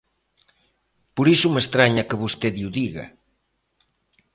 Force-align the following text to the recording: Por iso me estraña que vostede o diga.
Por 1.15 1.27
iso 1.35 1.47
me 1.53 1.61
estraña 1.65 2.07
que 2.09 2.19
vostede 2.23 2.61
o 2.67 2.73
diga. 2.79 3.05